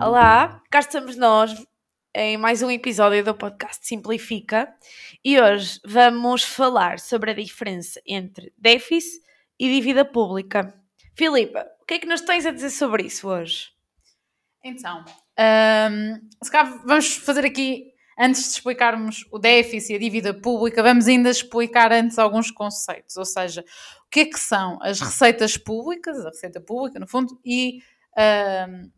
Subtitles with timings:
[0.00, 1.54] Olá, cá estamos nós
[2.14, 4.68] em mais um episódio do podcast Simplifica
[5.24, 9.22] e hoje vamos falar sobre a diferença entre déficit
[9.58, 10.81] e dívida pública.
[11.14, 13.70] Filipa, o que é que nos tens a dizer sobre isso hoje?
[14.64, 15.04] Então,
[15.38, 20.82] um, se calhar vamos fazer aqui, antes de explicarmos o déficit e a dívida pública,
[20.82, 23.62] vamos ainda explicar antes alguns conceitos, ou seja,
[24.06, 27.80] o que é que são as receitas públicas, a receita pública, no fundo, e
[28.68, 28.90] um,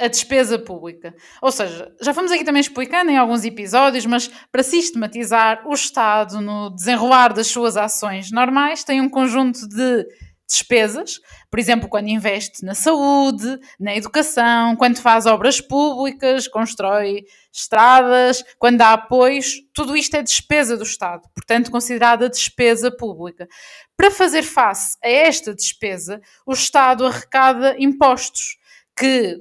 [0.00, 1.14] a despesa pública.
[1.40, 6.40] Ou seja, já fomos aqui também explicando em alguns episódios, mas para sistematizar, o Estado,
[6.40, 10.06] no desenrolar das suas ações normais, tem um conjunto de
[10.52, 11.18] despesas,
[11.50, 18.78] por exemplo, quando investe na saúde, na educação, quando faz obras públicas, constrói estradas, quando
[18.78, 23.48] dá apoios, tudo isto é despesa do Estado, portanto, considerada despesa pública.
[23.96, 28.58] Para fazer face a esta despesa, o Estado arrecada impostos
[28.96, 29.40] que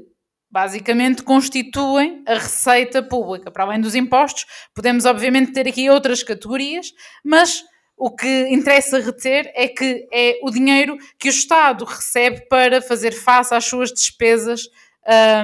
[0.50, 3.50] basicamente constituem a receita pública.
[3.50, 7.64] Para além dos impostos, podemos obviamente ter aqui outras categorias, mas
[8.02, 13.12] o que interessa reter é que é o dinheiro que o Estado recebe para fazer
[13.12, 14.64] face às suas despesas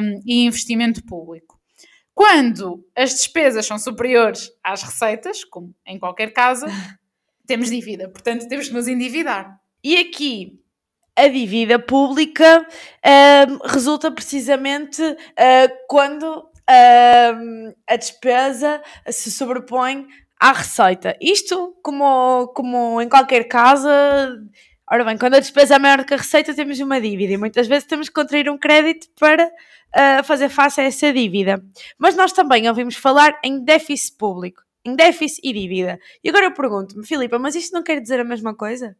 [0.01, 1.61] um, e investimento público.
[2.15, 6.65] Quando as despesas são superiores às receitas, como em qualquer casa,
[7.45, 9.61] temos dívida, portanto temos que nos endividar.
[9.83, 10.59] E aqui
[11.15, 20.07] a dívida pública uh, resulta precisamente uh, quando uh, a despesa se sobrepõe
[20.39, 21.15] à receita.
[21.21, 23.89] Isto, como, como em qualquer casa,
[24.89, 27.67] ora bem, quando a despesa é maior que a receita, temos uma dívida e muitas
[27.67, 29.49] vezes temos que contrair um crédito para
[29.93, 31.63] ah, fazer face a essa dívida.
[31.97, 35.99] Mas nós também ouvimos falar em déficit público, em déficit e dívida.
[36.23, 38.95] E agora eu pergunto-me, Filipa, mas isto não quer dizer a mesma coisa?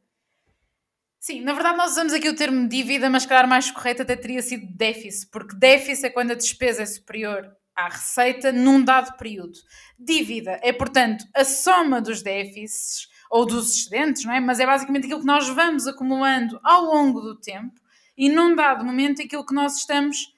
[1.20, 4.42] Sim, na verdade nós usamos aqui o termo dívida, mas calhar mais correto até teria
[4.42, 9.58] sido déficit, porque déficit é quando a despesa é superior à receita num dado período.
[9.98, 14.40] Dívida é, portanto, a soma dos déficits ou dos excedentes, não é?
[14.40, 17.80] Mas é basicamente aquilo que nós vamos acumulando ao longo do tempo
[18.18, 20.36] e num dado momento aquilo que nós estamos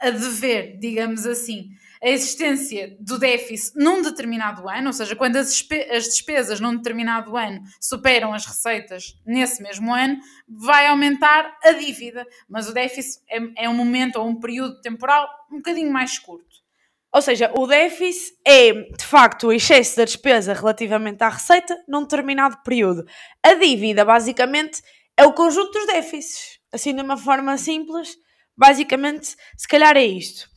[0.00, 1.70] a dever, digamos assim
[2.02, 5.64] a existência do déficit num determinado ano, ou seja, quando as,
[6.04, 10.18] despesas num determinado ano superam as receitas nesse mesmo ano,
[10.48, 15.28] vai aumentar a dívida, mas o déficit é, é um momento ou um período temporal
[15.50, 16.67] um bocadinho mais curto.
[17.12, 22.02] Ou seja, o déficit é, de facto, o excesso da despesa relativamente à receita num
[22.02, 23.04] determinado período.
[23.42, 24.82] A dívida, basicamente,
[25.16, 26.58] é o conjunto dos déficits.
[26.72, 28.14] Assim, de uma forma simples,
[28.56, 30.48] basicamente, se calhar é isto.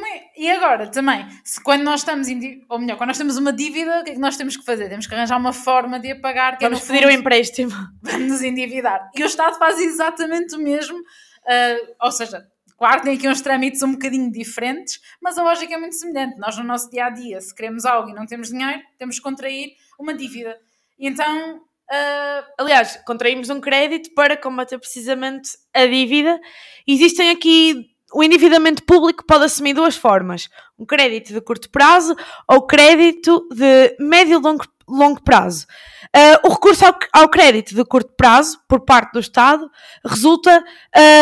[0.00, 0.22] É?
[0.38, 4.00] E agora também, se quando nós estamos, em, ou melhor, quando nós temos uma dívida,
[4.00, 4.88] o que é que nós temos que fazer?
[4.88, 6.56] Temos que arranjar uma forma de a pagar.
[6.56, 7.72] Que é, vamos é, pedir um empréstimo.
[8.00, 9.10] Vamos nos endividar.
[9.14, 12.42] E o Estado faz exatamente o mesmo, uh, ou seja,
[12.82, 16.36] claro, tem aqui uns trâmites um bocadinho diferentes, mas a lógica é muito semelhante.
[16.36, 19.22] Nós, no nosso dia a dia, se queremos algo e não temos dinheiro, temos que
[19.22, 20.58] contrair uma dívida.
[20.98, 21.60] E então
[21.90, 26.40] Uh, aliás, contraímos um crédito para combater precisamente a dívida.
[26.86, 32.16] Existem aqui o endividamento público pode assumir duas formas: um crédito de curto prazo
[32.48, 35.66] ou crédito de médio e longo, longo prazo.
[36.14, 39.70] Uh, o recurso ao, ao, crédito de curto prazo por parte do Estado
[40.04, 40.62] resulta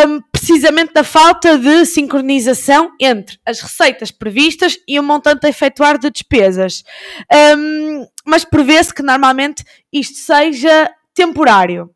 [0.06, 5.96] um, precisamente da falta de sincronização entre as receitas previstas e o montante a efetuar
[5.98, 6.82] de despesas.
[7.56, 11.90] Um, mas prevê-se que normalmente isto seja temporário.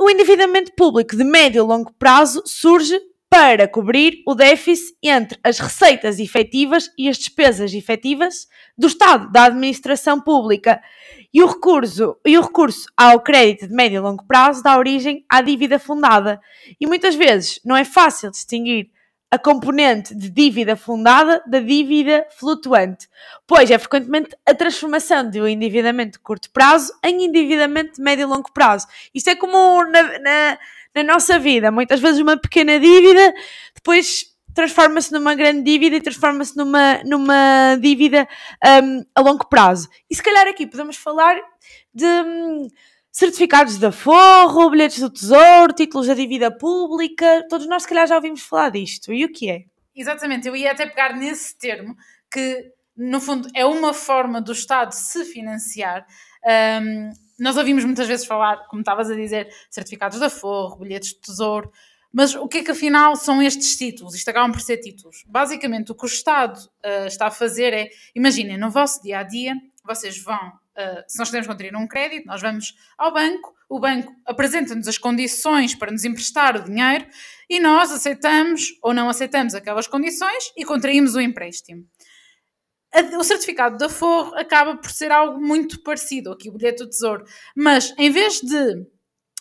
[0.00, 3.00] O endividamento público de médio e longo prazo surge
[3.34, 8.46] para cobrir o déficit entre as receitas efetivas e as despesas efetivas
[8.78, 10.80] do Estado, da administração pública.
[11.32, 15.24] E o recurso, e o recurso ao crédito de médio e longo prazo dá origem
[15.28, 16.40] à dívida fundada.
[16.80, 18.88] E muitas vezes não é fácil distinguir
[19.32, 23.08] a componente de dívida fundada da dívida flutuante,
[23.48, 28.26] pois é frequentemente a transformação do endividamento de curto prazo em endividamento de médio e
[28.26, 28.86] longo prazo.
[29.12, 30.58] Isto é como na, na
[30.94, 31.70] na nossa vida.
[31.70, 33.32] Muitas vezes uma pequena dívida
[33.74, 38.28] depois transforma-se numa grande dívida e transforma-se numa, numa dívida
[38.82, 39.88] um, a longo prazo.
[40.08, 41.36] E se calhar aqui podemos falar
[41.92, 42.68] de um,
[43.10, 47.44] certificados de aforro, bilhetes do tesouro, títulos da dívida pública.
[47.50, 49.12] Todos nós se calhar já ouvimos falar disto.
[49.12, 49.64] E o que é?
[49.94, 51.96] Exatamente, eu ia até pegar nesse termo
[52.30, 56.06] que no fundo é uma forma do Estado se financiar
[56.82, 61.20] um, nós ouvimos muitas vezes falar, como estavas a dizer, certificados da Forro, bilhetes de
[61.20, 61.70] tesouro,
[62.12, 64.14] mas o que é que afinal são estes títulos?
[64.14, 65.24] Isto acabam por ser títulos.
[65.26, 69.22] Basicamente, o que o Estado uh, está a fazer é, imaginem, no vosso dia a
[69.24, 69.52] dia,
[69.84, 74.14] vocês vão, uh, se nós queremos contrair um crédito, nós vamos ao banco, o banco
[74.24, 77.04] apresenta-nos as condições para nos emprestar o dinheiro
[77.50, 81.84] e nós aceitamos ou não aceitamos aquelas condições e contraímos o empréstimo
[83.18, 87.24] o certificado da Forro acaba por ser algo muito parecido aqui, o bilhete do tesouro,
[87.56, 88.86] mas em vez de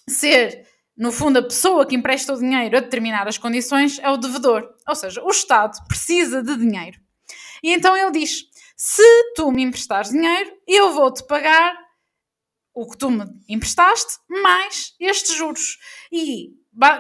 [0.10, 0.68] ser,
[0.98, 4.68] no fundo, a pessoa que empresta o dinheiro a determinar as condições, é o devedor,
[4.88, 7.00] ou seja, o Estado precisa de dinheiro.
[7.64, 8.44] E então ele diz:
[8.76, 11.76] se tu me emprestares dinheiro, eu vou-te pagar
[12.74, 15.78] o que tu me emprestaste mais estes juros.
[16.12, 16.50] E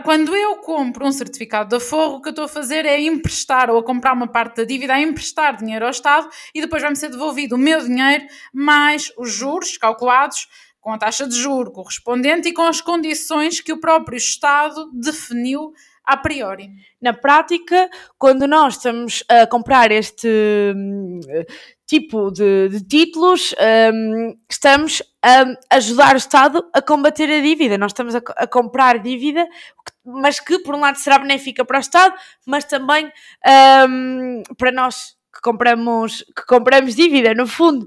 [0.03, 3.69] quando eu compro um certificado da Forro, o que eu estou a fazer é emprestar
[3.69, 6.95] ou a comprar uma parte da dívida, a emprestar dinheiro ao Estado e depois vai-me
[6.95, 10.47] ser devolvido o meu dinheiro mais os juros calculados
[10.79, 15.73] com a taxa de juro correspondente e com as condições que o próprio Estado definiu
[16.05, 16.69] a priori.
[17.01, 20.27] Na prática, quando nós estamos a comprar este
[20.75, 21.21] hum,
[21.85, 23.53] tipo de, de títulos,
[23.93, 27.77] um, estamos a ajudar o Estado a combater a dívida.
[27.77, 29.47] Nós estamos a, a, comprar dívida,
[30.05, 32.15] mas que por um lado será benéfica para o Estado,
[32.45, 33.11] mas também
[33.89, 37.85] um, para nós que compramos, que compramos dívida, no fundo.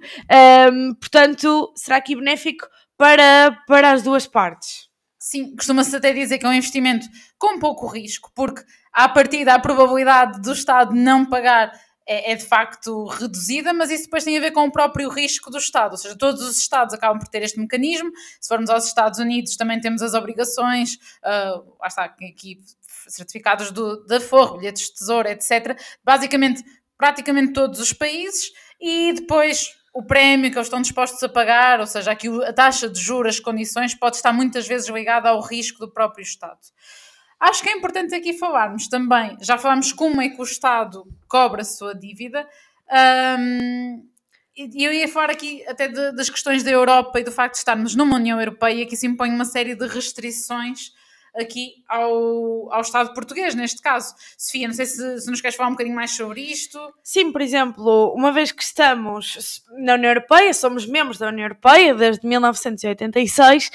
[0.73, 2.67] Um, portanto, será aqui benéfico
[2.97, 4.87] para, para as duas partes.
[5.19, 7.07] Sim, costuma-se até dizer que é um investimento
[7.39, 8.63] com pouco risco, porque
[8.93, 11.73] à partida a probabilidade do Estado não pagar
[12.07, 15.51] é, é, de facto reduzida, mas isso depois tem a ver com o próprio risco
[15.51, 18.11] do Estado, ou seja, todos os Estados acabam por ter este mecanismo.
[18.41, 20.95] Se formos aos Estados Unidos, também temos as obrigações,
[21.25, 22.61] uh, lá está, aqui
[23.09, 25.79] certificados do, da Forro, bilhetes de tesouro, etc.
[26.05, 26.65] Basicamente,
[26.97, 31.87] praticamente todos os países, e depois o prémio que eles estão dispostos a pagar, ou
[31.87, 35.79] seja, aqui a taxa de juros, as condições, pode estar muitas vezes ligada ao risco
[35.79, 36.59] do próprio Estado.
[37.39, 41.63] Acho que é importante aqui falarmos também, já falámos como é que o Estado cobra
[41.63, 42.49] a sua dívida,
[43.39, 44.07] um,
[44.57, 47.59] e eu ia falar aqui até de, das questões da Europa e do facto de
[47.59, 50.93] estarmos numa União Europeia que se impõe uma série de restrições
[51.39, 54.15] aqui ao, ao Estado português, neste caso.
[54.37, 56.79] Sofia, não sei se, se nos queres falar um bocadinho mais sobre isto.
[57.03, 61.95] Sim, por exemplo, uma vez que estamos na União Europeia, somos membros da União Europeia
[61.95, 63.71] desde 1986,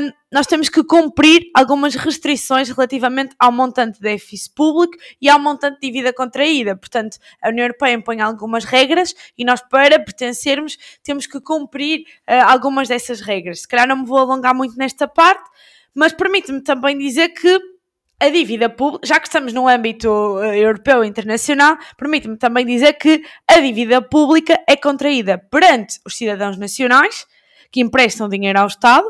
[0.00, 5.38] um, nós temos que cumprir algumas restrições relativamente ao montante de déficit público e ao
[5.38, 6.76] montante de dívida contraída.
[6.76, 12.48] Portanto, a União Europeia impõe algumas regras e nós, para pertencermos, temos que cumprir uh,
[12.48, 13.60] algumas dessas regras.
[13.60, 15.48] Se calhar não me vou alongar muito nesta parte,
[15.94, 17.60] mas permite-me também dizer que
[18.20, 22.94] a dívida pública, já que estamos no âmbito eh, europeu e internacional, permite-me também dizer
[22.94, 27.26] que a dívida pública é contraída perante os cidadãos nacionais
[27.70, 29.06] que emprestam dinheiro ao Estado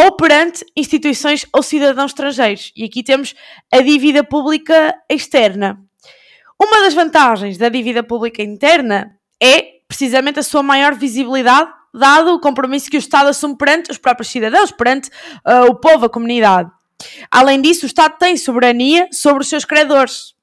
[0.00, 2.72] ou perante instituições ou cidadãos estrangeiros.
[2.76, 3.34] E aqui temos
[3.72, 5.78] a dívida pública externa.
[6.60, 12.40] Uma das vantagens da dívida pública interna é precisamente a sua maior visibilidade dado o
[12.40, 15.08] compromisso que o Estado assume perante os próprios cidadãos, perante
[15.46, 16.70] uh, o povo, a comunidade.
[17.30, 20.34] Além disso, o Estado tem soberania sobre os seus credores.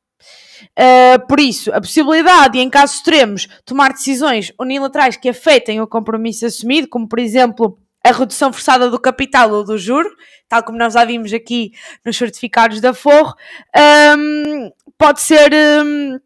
[0.78, 5.88] Uh, por isso, a possibilidade de, em casos extremos, tomar decisões unilaterais que afetem o
[5.88, 10.10] compromisso assumido, como por exemplo a redução forçada do capital ou do juro,
[10.48, 11.72] tal como nós já vimos aqui
[12.06, 13.34] nos certificados da Forro,
[14.18, 16.20] um, pode ser um,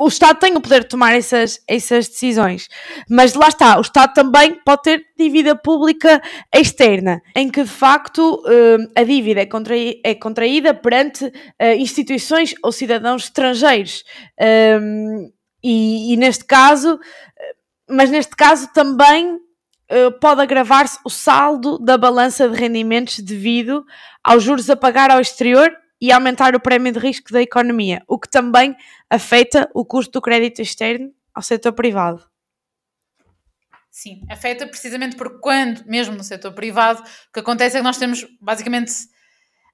[0.00, 2.68] o Estado tem o poder de tomar essas, essas decisões.
[3.08, 6.22] Mas lá está, o Estado também pode ter dívida pública
[6.54, 12.54] externa, em que de facto eh, a dívida é, contraí é contraída perante eh, instituições
[12.64, 14.02] ou cidadãos estrangeiros.
[14.40, 15.30] Ehm,
[15.62, 16.98] e, e neste caso,
[17.38, 17.52] eh,
[17.90, 19.38] mas neste caso também
[20.20, 23.84] pode agravar-se o saldo da balança de rendimentos devido
[24.22, 25.68] aos juros a pagar ao exterior
[26.00, 28.74] e aumentar o prémio de risco da economia, o que também
[29.08, 32.30] afeta o custo do crédito externo ao setor privado.
[33.90, 37.98] Sim, afeta precisamente porque quando, mesmo no setor privado, o que acontece é que nós
[37.98, 38.92] temos basicamente.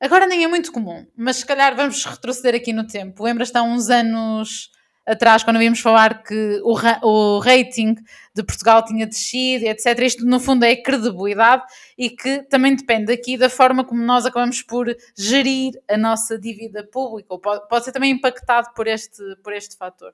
[0.00, 3.23] Agora nem é muito comum, mas se calhar vamos retroceder aqui no tempo.
[3.23, 4.71] Lembras-te há uns anos
[5.06, 6.75] atrás, quando vimos falar que o,
[7.06, 7.94] o rating
[8.34, 9.98] de Portugal tinha descido, etc.
[10.00, 11.62] Isto, no fundo, é credibilidade
[11.96, 16.84] e que também depende aqui da forma como nós acabamos por gerir a nossa dívida
[16.84, 20.12] pública, ou pode, pode ser também impactado por este, por este fator.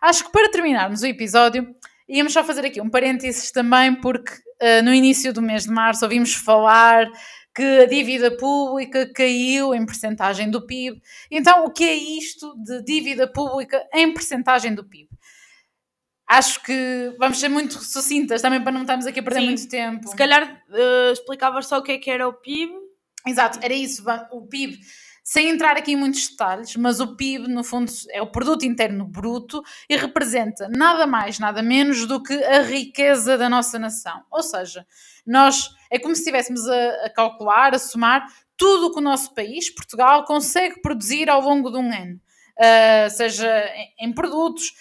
[0.00, 1.74] Acho que para terminarmos o episódio,
[2.08, 6.04] íamos só fazer aqui um parênteses também, porque uh, no início do mês de março
[6.04, 7.10] ouvimos falar
[7.54, 11.02] que a dívida pública caiu em percentagem do PIB.
[11.30, 15.08] Então, o que é isto de dívida pública em percentagem do PIB?
[16.32, 19.46] acho que vamos ser muito sucintas também para não estarmos aqui a perder Sim.
[19.46, 20.08] muito tempo.
[20.08, 22.72] Se calhar uh, explicavas só o que é que era o PIB.
[23.26, 24.02] Exato, era isso.
[24.30, 24.78] O PIB,
[25.22, 29.04] sem entrar aqui em muitos detalhes, mas o PIB, no fundo, é o produto interno
[29.04, 34.22] bruto e representa nada mais, nada menos do que a riqueza da nossa nação.
[34.30, 34.86] Ou seja,
[35.26, 38.24] nós é como se estivéssemos a, a calcular, a somar
[38.56, 42.20] tudo o que o nosso país, Portugal, consegue produzir ao longo de um ano.
[42.58, 44.72] Ah, seja em, em produtos,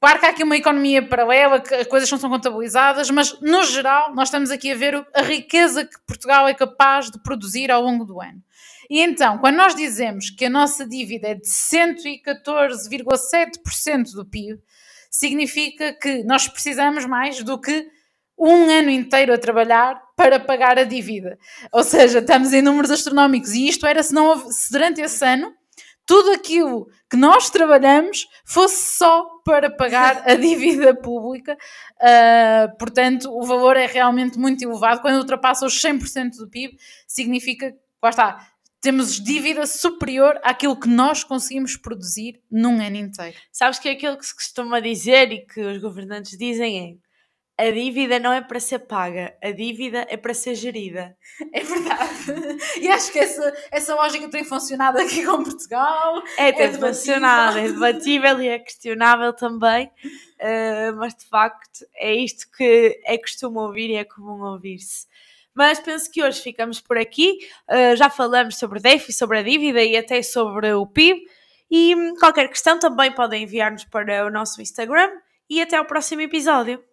[0.00, 3.64] Claro que há aqui uma economia paralela, que as coisas não são contabilizadas, mas no
[3.64, 7.82] geral nós estamos aqui a ver a riqueza que Portugal é capaz de produzir ao
[7.82, 8.40] longo do ano.
[8.88, 14.62] E então, quando nós dizemos que a nossa dívida é de 114,7% do PIB,
[15.10, 17.90] significa que nós precisamos mais do que
[18.38, 21.38] um ano inteiro a trabalhar para pagar a dívida.
[21.72, 25.24] Ou seja, estamos em números astronómicos e isto era se, não, houve- se durante esse
[25.24, 25.52] ano
[26.08, 31.54] tudo aquilo que nós trabalhamos fosse só para pagar a dívida pública.
[32.00, 35.02] Uh, portanto, o valor é realmente muito elevado.
[35.02, 38.48] Quando ultrapassa os 100% do PIB, significa que, lá está,
[38.80, 43.36] temos dívida superior àquilo que nós conseguimos produzir num ano inteiro.
[43.52, 47.07] Sabes que é aquilo que se costuma dizer e que os governantes dizem é
[47.58, 51.16] a dívida não é para ser paga, a dívida é para ser gerida.
[51.52, 52.08] É verdade.
[52.80, 56.22] E acho que essa, essa lógica tem funcionado aqui com Portugal.
[56.36, 56.88] É, tem debatível.
[56.88, 59.90] funcionado, é debatível e é questionável também,
[60.38, 65.06] eh, mas de facto é isto que é costume ouvir e é comum ouvir-se.
[65.52, 67.38] Mas penso que hoje ficamos por aqui.
[67.68, 71.20] eh, já falamos sobre déficit, sobre a dívida e até sobre o PIB.
[71.70, 75.10] E hum, qualquer questão também podem enviar-nos para o nosso Instagram.
[75.50, 76.87] E até ao próximo episódio.